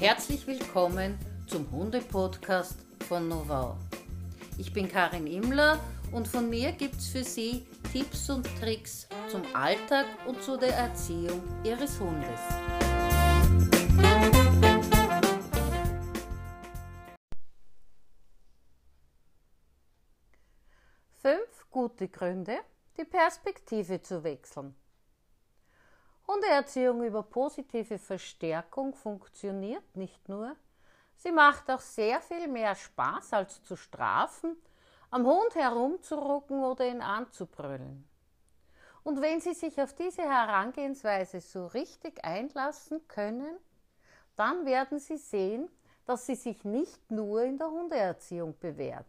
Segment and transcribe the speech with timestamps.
[0.00, 3.76] Herzlich willkommen zum Hunde-Podcast von Novau.
[4.56, 5.78] Ich bin Karin Immler
[6.10, 10.74] und von mir gibt es für Sie Tipps und Tricks zum Alltag und zu der
[10.74, 12.40] Erziehung Ihres Hundes.
[21.20, 22.56] Fünf gute Gründe,
[22.96, 24.74] die Perspektive zu wechseln.
[26.32, 30.54] Hundeerziehung über positive Verstärkung funktioniert nicht nur,
[31.16, 34.56] sie macht auch sehr viel mehr Spaß als zu strafen,
[35.10, 38.08] am Hund herumzurucken oder ihn anzubrüllen.
[39.02, 43.56] Und wenn Sie sich auf diese Herangehensweise so richtig einlassen können,
[44.36, 45.68] dann werden Sie sehen,
[46.10, 49.06] dass sie sich nicht nur in der Hundeerziehung bewährt.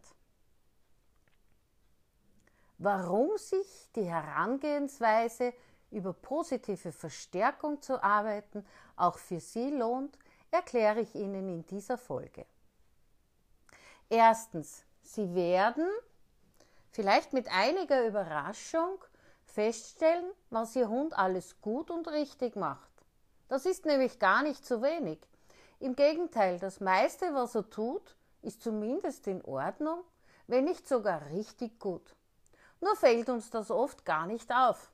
[2.78, 5.52] Warum sich die Herangehensweise
[5.92, 10.18] über positive Verstärkung zu arbeiten auch für Sie lohnt,
[10.50, 12.46] erkläre ich Ihnen in dieser Folge.
[14.08, 15.88] Erstens, Sie werden
[16.90, 19.02] vielleicht mit einiger Überraschung
[19.44, 22.90] feststellen, was Ihr Hund alles gut und richtig macht.
[23.48, 25.18] Das ist nämlich gar nicht zu wenig.
[25.78, 30.04] Im Gegenteil, das meiste, was er tut, ist zumindest in Ordnung,
[30.46, 32.14] wenn nicht sogar richtig gut.
[32.80, 34.90] Nur fällt uns das oft gar nicht auf.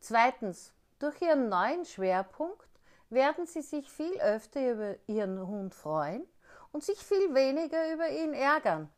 [0.00, 2.68] Zweitens, durch Ihren neuen Schwerpunkt
[3.10, 6.26] werden Sie sich viel öfter über Ihren Hund freuen
[6.72, 8.88] und sich viel weniger über ihn ärgern.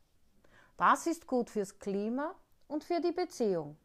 [0.76, 2.34] Das ist gut fürs Klima
[2.68, 3.76] und für die Beziehung.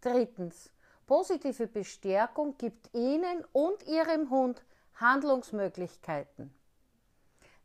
[0.00, 0.70] Drittens,
[1.06, 4.62] positive Bestärkung gibt Ihnen und Ihrem Hund
[4.96, 6.54] Handlungsmöglichkeiten.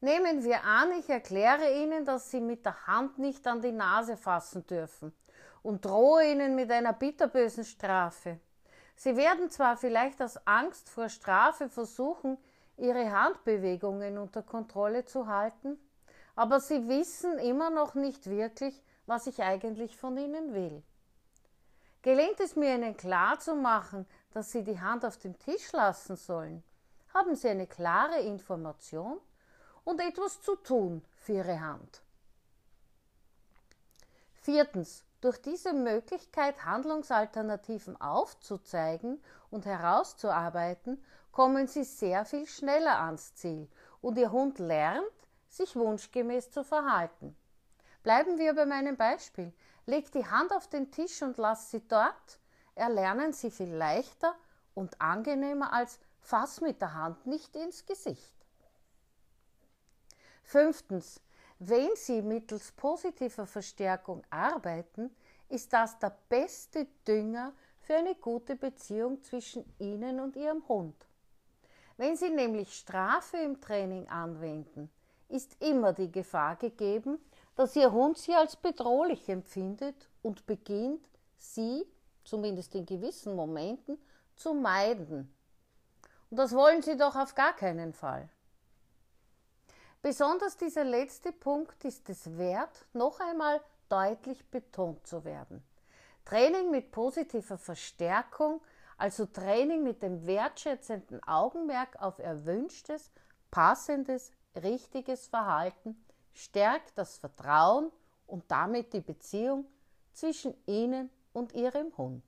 [0.01, 4.15] Nehmen wir an, ich erkläre Ihnen, dass Sie mit der Hand nicht an die Nase
[4.15, 5.13] fassen dürfen
[5.61, 8.39] und drohe ihnen mit einer bitterbösen Strafe.
[8.95, 12.37] Sie werden zwar vielleicht aus Angst vor Strafe versuchen,
[12.77, 15.77] ihre Handbewegungen unter Kontrolle zu halten,
[16.35, 20.83] aber sie wissen immer noch nicht wirklich, was ich eigentlich von ihnen will.
[22.01, 26.63] Gelingt es mir ihnen klarzumachen, dass sie die Hand auf dem Tisch lassen sollen,
[27.13, 29.19] haben sie eine klare Information
[29.89, 32.03] und etwas zu tun für ihre Hand.
[34.33, 35.03] Viertens.
[35.19, 43.67] Durch diese Möglichkeit, Handlungsalternativen aufzuzeigen und herauszuarbeiten, kommen Sie sehr viel schneller ans Ziel
[43.99, 45.03] und Ihr Hund lernt,
[45.49, 47.35] sich wunschgemäß zu verhalten.
[48.03, 49.51] Bleiben wir bei meinem Beispiel.
[49.87, 52.39] Leg die Hand auf den Tisch und lass sie dort.
[52.75, 54.35] Erlernen Sie viel leichter
[54.75, 58.38] und angenehmer als Fass mit der Hand nicht ins Gesicht.
[60.49, 61.21] Fünftens.
[61.59, 65.15] Wenn Sie mittels positiver Verstärkung arbeiten,
[65.47, 70.95] ist das der beste Dünger für eine gute Beziehung zwischen Ihnen und Ihrem Hund.
[71.97, 74.89] Wenn Sie nämlich Strafe im Training anwenden,
[75.27, 77.19] ist immer die Gefahr gegeben,
[77.55, 81.07] dass Ihr Hund Sie als bedrohlich empfindet und beginnt,
[81.37, 81.85] Sie,
[82.23, 83.99] zumindest in gewissen Momenten,
[84.35, 85.31] zu meiden.
[86.31, 88.27] Und das wollen Sie doch auf gar keinen Fall.
[90.01, 95.61] Besonders dieser letzte Punkt ist es wert, noch einmal deutlich betont zu werden.
[96.23, 98.61] Training mit positiver Verstärkung,
[98.97, 103.11] also Training mit dem wertschätzenden Augenmerk auf erwünschtes,
[103.51, 106.01] passendes, richtiges Verhalten,
[106.33, 107.91] stärkt das Vertrauen
[108.25, 109.65] und damit die Beziehung
[110.13, 112.23] zwischen Ihnen und Ihrem Hund.